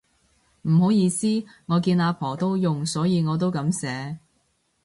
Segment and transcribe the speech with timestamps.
[0.63, 1.27] 唔好意思，
[1.67, 4.17] 我見阿婆都用所以我都噉寫